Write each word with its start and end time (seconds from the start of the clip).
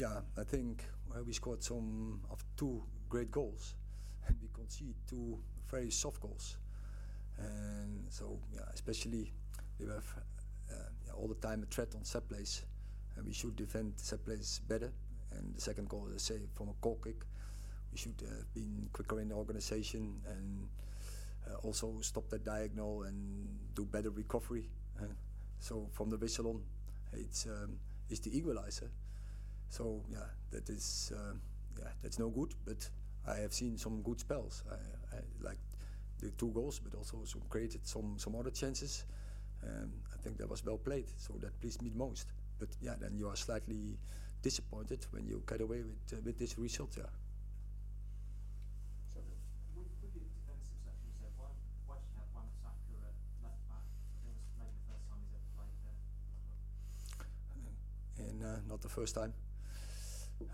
yeah, 0.00 0.20
I 0.38 0.44
think 0.44 0.86
uh, 1.14 1.22
we 1.22 1.34
scored 1.34 1.62
some 1.62 2.20
of 2.30 2.42
two 2.56 2.82
great 3.10 3.30
goals, 3.30 3.74
and 4.26 4.34
we 4.42 4.48
conceded 4.54 4.94
two 5.06 5.38
very 5.70 5.90
soft 5.90 6.22
goals. 6.22 6.56
And 7.38 8.06
so, 8.08 8.38
yeah, 8.54 8.62
especially 8.72 9.30
we 9.78 9.86
have 9.86 10.06
uh, 10.70 10.74
yeah, 11.06 11.12
all 11.12 11.28
the 11.28 11.34
time 11.46 11.62
a 11.62 11.66
threat 11.66 11.94
on 11.94 12.04
set 12.04 12.26
plays, 12.30 12.64
and 13.16 13.26
we 13.26 13.34
should 13.34 13.56
defend 13.56 13.92
set 13.96 14.24
plays 14.24 14.62
better. 14.68 14.90
And 15.32 15.54
the 15.54 15.60
second 15.60 15.88
goal, 15.90 16.08
let's 16.10 16.24
say, 16.24 16.40
from 16.54 16.70
a 16.70 16.74
goal 16.80 16.98
kick, 17.04 17.22
we 17.92 17.98
should 17.98 18.20
have 18.22 18.54
been 18.54 18.88
quicker 18.94 19.20
in 19.20 19.28
the 19.28 19.34
organization 19.34 20.20
and 20.26 20.68
uh, 21.46 21.56
also 21.62 21.98
stop 22.00 22.28
that 22.30 22.42
diagonal 22.42 23.02
and 23.02 23.46
do 23.74 23.84
better 23.84 24.10
recovery. 24.10 24.70
so 25.58 25.88
from 25.92 26.08
the 26.08 26.16
whistle 26.16 26.46
on, 26.48 26.62
it's 27.12 27.46
um, 27.46 27.78
it's 28.08 28.20
the 28.20 28.36
equalizer. 28.36 28.90
So 29.70 30.04
yeah, 30.10 30.28
that 30.52 30.68
is 30.70 31.12
um, 31.16 31.40
yeah 31.78 31.90
that's 32.02 32.18
no 32.18 32.30
good. 32.30 32.54
But 32.66 32.90
I 33.26 33.36
have 33.38 33.54
seen 33.54 33.78
some 33.78 34.02
good 34.02 34.20
spells. 34.20 34.64
I, 34.70 35.16
I 35.16 35.20
like 35.42 35.58
the 36.20 36.30
two 36.32 36.50
goals, 36.52 36.80
but 36.80 36.94
also 36.96 37.24
some 37.24 37.42
created 37.50 37.86
some 37.86 38.16
some 38.18 38.36
other 38.36 38.50
chances. 38.52 39.04
Um, 39.64 39.92
I 40.14 40.18
think 40.22 40.38
that 40.38 40.50
was 40.50 40.64
well 40.64 40.78
played. 40.78 41.08
So 41.18 41.34
that 41.40 41.60
pleased 41.60 41.82
me 41.82 41.90
the 41.90 41.98
most. 41.98 42.28
But 42.60 42.70
yeah, 42.82 42.96
then 43.00 43.16
you 43.16 43.28
are 43.28 43.36
slightly 43.36 43.98
disappointed 44.42 45.06
when 45.12 45.26
you 45.26 45.42
get 45.48 45.62
away 45.62 45.82
with 45.84 46.12
uh, 46.14 46.22
with 46.24 46.38
this 46.38 46.58
result. 46.58 46.96
Yeah. 46.98 47.04
With, 49.74 49.86
with 50.02 50.14
your 50.14 50.26
defensive 50.36 50.78
sections 50.84 51.14
there, 51.22 51.32
why, 51.38 51.48
why 51.86 51.96
did 52.02 52.10
you 52.12 52.18
have 52.20 52.30
Wan 52.34 52.48
Saka 52.60 52.76
at 53.06 53.16
left 53.42 53.62
back? 53.70 53.86
It 54.22 54.28
was 54.28 54.36
maybe 54.58 54.74
the 54.76 54.84
first 54.92 55.04
time 55.08 55.20
he's 55.24 55.34
ever 55.34 55.48
played 55.56 55.74
there. 55.84 55.96
and 58.18 58.42
uh, 58.44 58.60
not 58.68 58.80
the 58.82 58.88
first 58.88 59.14
time. 59.14 59.32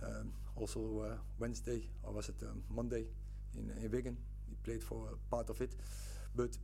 Um, 0.02 0.32
also 0.56 0.80
uh, 1.00 1.16
Wednesday, 1.38 1.82
or 2.02 2.12
was 2.12 2.28
it 2.28 2.36
um, 2.42 2.62
Monday, 2.70 3.04
in, 3.54 3.70
in 3.82 3.90
Wigan, 3.90 4.16
he 4.48 4.56
played 4.64 4.82
for 4.82 5.08
part 5.30 5.50
of 5.50 5.60
it. 5.60 5.74
But 6.34 6.56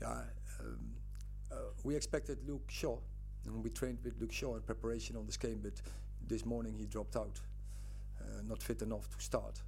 yeah, 0.00 0.22
um, 0.60 0.78
uh, 1.52 1.56
we 1.82 1.94
expected 1.94 2.38
Luke 2.46 2.68
Shaw, 2.68 2.98
and 3.46 3.62
we 3.62 3.70
trained 3.70 3.98
with 4.04 4.14
Luke 4.20 4.32
Shaw 4.32 4.56
in 4.56 4.62
preparation 4.62 5.16
on 5.16 5.26
this 5.26 5.36
game. 5.36 5.60
But 5.62 5.74
this 6.26 6.44
morning 6.44 6.76
he 6.78 6.86
dropped 6.86 7.16
out, 7.16 7.40
uh, 8.20 8.42
not 8.48 8.62
fit 8.62 8.82
enough 8.82 9.08
to 9.10 9.22
start, 9.22 9.60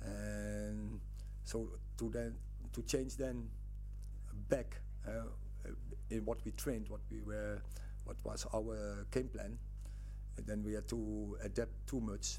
and 0.00 1.00
so 1.44 1.68
to 1.98 2.10
then 2.10 2.34
to 2.72 2.82
change 2.82 3.16
then 3.16 3.48
back 4.48 4.76
in 6.10 6.24
what 6.24 6.38
we 6.44 6.52
trained, 6.52 6.88
what 6.88 7.00
we 7.10 7.20
were, 7.20 7.60
what 8.04 8.16
was 8.24 8.46
our 8.54 9.06
game 9.10 9.28
plan. 9.28 9.58
Then 10.36 10.62
we 10.64 10.72
had 10.72 10.88
to 10.88 11.36
adapt 11.42 11.86
too 11.86 12.00
much, 12.00 12.38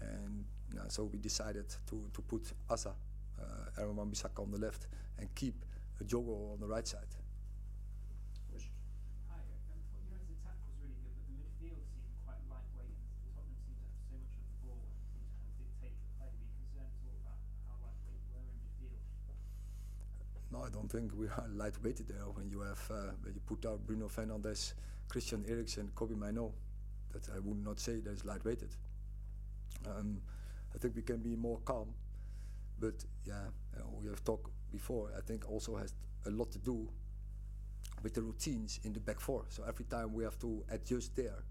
and 0.00 0.44
uh, 0.78 0.88
so 0.88 1.04
we 1.04 1.18
decided 1.18 1.68
to, 1.88 2.08
to 2.12 2.22
put 2.22 2.52
Asa, 2.70 2.94
uh, 3.40 3.80
Aaron 3.80 3.96
Wan-Bissaka 3.96 4.42
on 4.42 4.50
the 4.50 4.58
left, 4.58 4.86
and 5.18 5.32
keep 5.34 5.64
Diogo 6.06 6.52
on 6.52 6.60
the 6.60 6.66
right 6.66 6.86
side. 6.86 7.08
Hi, 9.30 9.40
um, 9.72 9.80
you 9.96 10.12
know, 10.12 10.20
the 10.28 10.36
attack 10.36 10.58
was 10.64 10.76
really 10.80 10.96
good, 11.00 11.16
but 11.16 11.26
the 11.26 11.34
midfield 11.40 11.82
seemed 11.88 12.12
quite 12.24 12.40
lightweight. 12.52 12.96
Tottenham 13.32 13.56
seemed 13.64 13.80
to 13.80 13.88
have 13.88 14.04
so 14.06 14.16
much 14.20 14.32
of 14.36 14.44
the 14.44 14.56
ball 14.64 14.80
and 14.84 14.92
seemed 15.08 15.28
to 15.28 15.36
kind 15.40 15.48
of 15.48 15.56
dictate 15.56 15.96
the 15.96 16.06
play. 16.20 16.30
Were 16.36 16.44
you 16.44 16.52
concerned 16.56 16.92
at 16.92 17.00
all 17.04 17.16
about 17.24 17.40
how 17.68 17.76
lightweight 17.80 18.20
you 18.22 18.30
were 18.36 18.44
in 18.44 18.56
midfield? 18.60 19.00
No, 20.52 20.58
I 20.62 20.70
don't 20.70 20.88
think 20.92 21.12
we 21.16 21.26
are 21.32 21.48
lightweighted 21.60 22.06
there 22.12 22.28
when 22.36 22.48
you 22.52 22.60
have 22.60 22.82
uh, 22.92 23.16
when 23.24 23.32
you 23.34 23.42
put 23.44 23.64
out 23.64 23.80
Bruno 23.86 24.08
Fernandes, 24.08 24.76
Christian 25.08 25.44
Eriksen, 25.48 25.90
Kobbie 25.96 26.16
Mainoo. 26.16 26.52
That 27.16 27.34
I 27.34 27.38
would 27.40 27.64
not 27.64 27.80
say 27.80 28.00
that 28.00 28.10
is 28.10 28.22
lightweighted. 28.22 28.76
Um, 29.86 30.20
I 30.74 30.78
think 30.78 30.96
we 30.96 31.02
can 31.02 31.18
be 31.18 31.34
more 31.36 31.58
calm, 31.64 31.88
but 32.78 33.04
yeah, 33.24 33.44
you 33.72 33.78
know, 33.80 33.90
we 34.02 34.08
have 34.08 34.22
talked 34.24 34.50
before. 34.70 35.10
I 35.16 35.20
think 35.22 35.48
also 35.50 35.76
has 35.76 35.94
a 36.26 36.30
lot 36.30 36.50
to 36.52 36.58
do 36.58 36.88
with 38.02 38.14
the 38.14 38.22
routines 38.22 38.80
in 38.84 38.92
the 38.92 39.00
back 39.00 39.20
four. 39.20 39.44
So 39.48 39.62
every 39.66 39.84
time 39.86 40.12
we 40.12 40.24
have 40.24 40.38
to 40.40 40.62
adjust 40.70 41.16
there, 41.16 41.42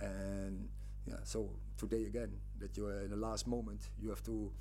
and 0.00 0.68
yeah, 1.06 1.16
so 1.24 1.50
today 1.76 2.04
again 2.06 2.32
that 2.60 2.76
you 2.76 2.86
are 2.86 3.00
in 3.02 3.10
the 3.10 3.16
last 3.16 3.46
moment 3.46 3.90
you 4.00 4.08
have 4.10 4.22
to 4.24 4.52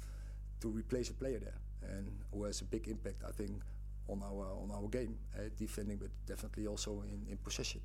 to 0.61 0.69
replace 0.69 1.09
a 1.09 1.13
player 1.13 1.39
there, 1.39 1.59
and 1.93 2.07
who 2.33 2.43
has 2.45 2.61
a 2.61 2.65
big 2.65 2.87
impact, 2.87 3.23
I 3.27 3.31
think, 3.31 3.61
on 4.09 4.21
our 4.23 4.45
on 4.63 4.71
our 4.71 4.87
game, 4.89 5.17
uh, 5.37 5.49
defending, 5.57 5.97
but 5.97 6.09
definitely 6.25 6.67
also 6.67 7.03
in, 7.03 7.25
in 7.31 7.37
possession. 7.37 7.81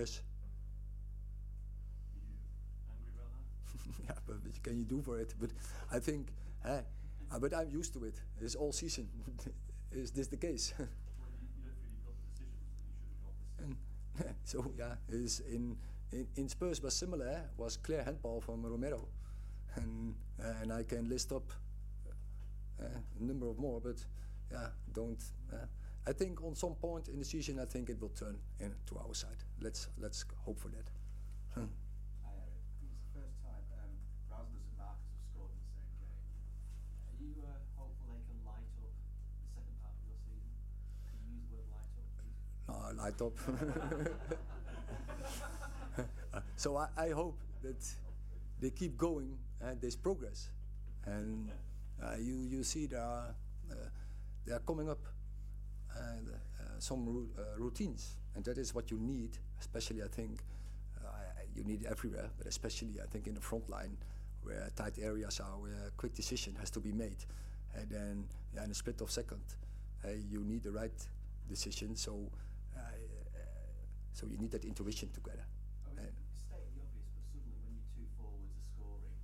Yes. 0.00 0.22
Were 2.12 2.68
you 2.70 2.80
angry 2.90 3.10
about 3.14 3.30
that? 3.32 4.04
yeah, 4.04 4.18
but 4.26 4.36
what 4.44 4.62
can 4.62 4.78
you 4.78 4.84
do 4.84 5.02
for 5.02 5.18
it? 5.18 5.34
But 5.40 5.50
I 5.92 5.98
think, 5.98 6.32
eh, 6.64 6.80
but 7.40 7.54
I'm 7.54 7.70
used 7.70 7.92
to 7.94 8.04
it. 8.04 8.20
It's 8.40 8.54
all 8.54 8.72
season. 8.72 9.08
Is 9.92 10.10
this 10.12 10.28
the 10.28 10.36
case? 10.36 10.72
Well, 10.78 10.86
you, 11.40 11.48
you 11.48 11.60
don't 11.64 11.76
feel 11.76 11.86
you've 11.90 12.04
got 12.04 12.14
the 12.20 12.26
decisions 12.30 12.70
that 12.70 12.78
you 12.82 12.94
should 12.96 13.10
have 13.10 13.22
got 13.26 13.34
this 13.40 13.52
season. 13.58 13.76
And 14.18 14.36
so 14.44 14.72
yeah, 14.78 14.94
is 15.08 15.40
in, 15.40 15.76
in 16.12 16.26
in 16.36 16.48
Spurs 16.48 16.82
was 16.82 16.94
similar. 16.94 17.26
eh, 17.28 17.42
Was 17.56 17.76
clear 17.76 18.02
handball 18.04 18.40
from 18.40 18.64
Romero, 18.64 19.08
and 19.76 20.14
uh, 20.42 20.62
and 20.62 20.72
I 20.72 20.84
can 20.84 21.08
list 21.08 21.32
up 21.32 21.52
uh, 22.80 22.84
a 23.20 23.22
number 23.22 23.48
of 23.48 23.58
more. 23.58 23.80
But 23.80 24.04
yeah, 24.50 24.68
don't. 24.92 25.22
Uh, 25.52 25.66
I 26.06 26.12
think 26.12 26.42
on 26.42 26.54
some 26.56 26.74
point 26.74 27.08
in 27.08 27.18
the 27.18 27.24
season, 27.24 27.58
I 27.58 27.66
think 27.66 27.90
it 27.90 28.00
will 28.00 28.10
turn 28.10 28.38
in 28.58 28.74
to 28.86 28.98
our 28.98 29.14
side. 29.14 29.44
Let's 29.60 29.88
let's 29.98 30.24
hope 30.44 30.58
for 30.58 30.68
that. 30.68 30.88
Hi 31.54 31.60
Erik. 31.60 32.64
It's 32.80 32.96
the 32.96 33.20
first 33.20 33.36
time 33.44 33.64
um, 33.76 33.92
Rasmus 34.32 34.64
and 34.64 34.76
Marcus 34.80 35.12
have 35.12 35.20
scored 35.28 35.52
in 35.52 35.60
the 35.60 35.72
same 35.76 35.92
game. 36.00 36.20
Are 37.04 37.16
you 37.20 37.32
uh, 37.44 37.52
hopeful 37.76 38.08
they 38.08 38.22
can 38.24 38.40
light 38.48 38.72
up 38.80 38.92
the 38.96 39.48
second 39.52 39.76
half 39.84 39.92
of 39.92 40.04
your 40.08 40.18
season? 40.24 40.52
Can 41.12 41.18
you 41.20 41.36
use 41.36 41.46
the 41.52 41.60
word 41.60 41.68
light 41.68 41.92
up, 42.00 42.08
please? 42.16 42.40
No, 42.64 42.74
light 42.96 43.20
up. 43.20 43.36
Uh, 46.32 46.40
so 46.56 46.76
I, 46.76 46.88
I 46.96 47.10
hope 47.10 47.36
that 47.62 47.82
they 48.60 48.70
keep 48.70 48.96
going 48.96 49.36
and 49.60 49.80
there's 49.80 49.96
progress. 49.96 50.48
And 51.04 51.50
uh, 52.02 52.16
you, 52.18 52.36
you 52.48 52.62
see 52.64 52.86
there 52.86 53.00
are, 53.02 53.34
uh, 53.70 53.74
they 54.46 54.52
are 54.52 54.60
coming 54.60 54.88
up 54.88 55.00
and, 55.96 56.28
uh, 56.28 56.78
some 56.78 57.04
ru- 57.06 57.30
uh, 57.38 57.58
routines. 57.58 58.16
And 58.34 58.44
that 58.44 58.58
is 58.58 58.74
what 58.74 58.90
you 58.90 58.98
need, 58.98 59.38
especially 59.60 60.02
I 60.02 60.08
think 60.08 60.42
uh, 61.04 61.08
you 61.54 61.64
need 61.64 61.84
everywhere, 61.86 62.30
but 62.38 62.46
especially 62.46 63.00
I 63.02 63.06
think 63.06 63.26
in 63.26 63.34
the 63.34 63.40
front 63.40 63.68
line 63.68 63.96
where 64.42 64.68
tight 64.76 64.98
areas 65.00 65.40
are, 65.40 65.58
where 65.58 65.88
a 65.88 65.90
quick 65.96 66.14
decision 66.14 66.54
has 66.60 66.70
to 66.70 66.80
be 66.80 66.92
made, 66.92 67.24
and 67.74 67.88
then 67.90 68.24
yeah, 68.54 68.64
in 68.64 68.70
a 68.70 68.74
split 68.74 69.00
of 69.00 69.10
second, 69.10 69.42
you 70.30 70.40
need 70.44 70.62
the 70.62 70.70
right 70.72 71.06
decision. 71.48 71.94
So, 71.96 72.30
uh, 72.76 72.80
so 74.12 74.26
you 74.26 74.38
need 74.38 74.50
that 74.52 74.64
intuition 74.64 75.10
together. 75.12 75.44
I 75.90 75.94
mean, 76.00 76.12
stating 76.38 76.72
the 76.76 76.82
obvious, 76.82 77.08
but 77.12 77.24
suddenly 77.28 77.58
when 77.62 77.74
your 77.76 77.86
two 77.94 78.06
forwards 78.16 78.52
are 78.56 78.66
scoring, 78.74 79.16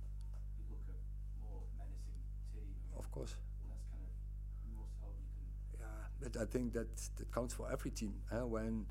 you 0.59 0.65
look 0.69 0.85
at 0.89 1.01
more 1.41 1.61
menacing 1.77 2.21
team. 2.53 2.69
Of 2.97 3.09
course. 3.11 3.35
But 6.21 6.37
I 6.37 6.45
think 6.45 6.73
that 6.73 6.95
that 7.17 7.31
counts 7.31 7.53
for 7.53 7.71
every 7.71 7.91
team. 7.91 8.13
Huh? 8.31 8.45
When 8.45 8.85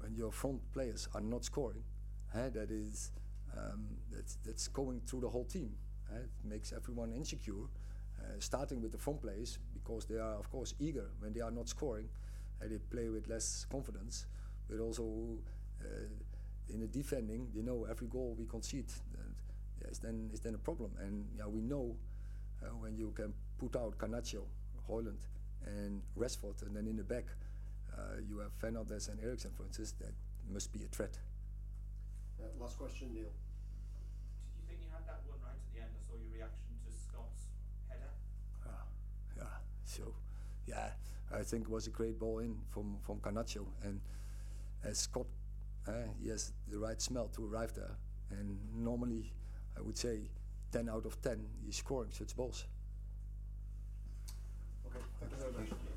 when 0.00 0.14
your 0.14 0.32
front 0.32 0.60
players 0.72 1.08
are 1.14 1.20
not 1.20 1.44
scoring, 1.44 1.84
huh? 2.32 2.50
that 2.50 2.70
is 2.70 3.12
um, 3.56 3.86
that's 4.12 4.36
that's 4.44 4.68
going 4.68 5.00
through 5.06 5.20
the 5.20 5.28
whole 5.28 5.44
team. 5.44 5.70
Huh? 6.10 6.20
It 6.20 6.48
makes 6.48 6.72
everyone 6.72 7.12
insecure, 7.12 7.64
uh, 8.20 8.24
starting 8.38 8.80
with 8.82 8.92
the 8.92 8.98
front 8.98 9.22
players 9.22 9.58
because 9.72 10.06
they 10.06 10.16
are 10.18 10.34
of 10.38 10.50
course 10.50 10.74
eager 10.78 11.10
when 11.20 11.32
they 11.32 11.40
are 11.40 11.50
not 11.50 11.68
scoring, 11.68 12.08
and 12.60 12.70
they 12.70 12.78
play 12.78 13.08
with 13.08 13.28
less 13.28 13.66
confidence. 13.70 14.26
But 14.68 14.80
also 14.80 15.38
uh, 15.82 16.08
in 16.68 16.80
the 16.80 16.88
defending, 16.88 17.48
they 17.54 17.62
know 17.62 17.86
every 17.88 18.08
goal 18.08 18.34
we 18.38 18.46
concede. 18.46 18.92
Is 19.88 20.00
then 20.00 20.30
is 20.32 20.40
then 20.40 20.54
a 20.54 20.58
problem, 20.58 20.90
and 20.98 21.26
yeah, 21.38 21.46
we 21.46 21.60
know 21.60 21.94
uh, 22.62 22.70
when 22.80 22.96
you 22.96 23.12
can 23.14 23.32
put 23.56 23.76
out 23.76 23.96
Garnacho, 23.98 24.42
Højlund, 24.88 25.20
and 25.66 26.02
Rashford, 26.18 26.62
and 26.62 26.74
then 26.74 26.86
in 26.86 26.96
the 26.96 27.04
back 27.04 27.24
uh, 27.96 28.20
you 28.28 28.38
have 28.38 28.52
Fernandes 28.58 29.08
and 29.08 29.18
Eriksen, 29.22 29.50
for 29.56 29.64
instance, 29.64 29.94
that 30.00 30.12
must 30.52 30.72
be 30.72 30.84
a 30.84 30.88
threat. 30.88 31.18
Uh, 32.40 32.44
last 32.60 32.78
question, 32.78 33.08
Neil. 33.12 33.24
Did 33.24 33.32
you 34.58 34.64
think 34.68 34.80
you 34.82 34.88
had 34.92 35.06
that 35.06 35.20
one 35.26 35.38
right 35.42 35.56
at 35.56 35.74
the 35.74 35.80
end? 35.80 35.90
I 35.94 36.00
saw 36.06 36.16
your 36.16 36.32
reaction 36.32 36.76
to 36.84 36.92
Scott's 36.92 37.48
header. 37.88 38.12
Yeah, 38.66 39.42
yeah. 39.42 39.56
So, 39.84 40.14
yeah, 40.66 40.90
I 41.34 41.42
think 41.42 41.64
it 41.64 41.70
was 41.70 41.86
a 41.86 41.90
great 41.90 42.18
ball 42.18 42.38
in 42.40 42.56
from 42.70 42.98
from 43.02 43.18
Garnacho, 43.20 43.66
and 43.82 44.00
as 44.84 44.98
Scott, 44.98 45.26
uh, 45.88 45.92
he 46.20 46.28
has 46.28 46.52
the 46.68 46.78
right 46.78 47.00
smell 47.00 47.28
to 47.28 47.46
arrive 47.46 47.72
there, 47.74 47.96
and 48.30 48.58
normally 48.74 49.32
I 49.76 49.80
would 49.80 49.96
say 49.96 50.30
10 50.72 50.88
out 50.88 51.06
of 51.06 51.20
10 51.22 51.44
he's 51.64 51.76
scoring 51.76 52.10
such 52.12 52.36
balls. 52.36 52.66
Okay, 54.86 54.98
thank 55.20 55.32
you 55.32 55.38
very 55.38 55.52
much. 55.52 55.96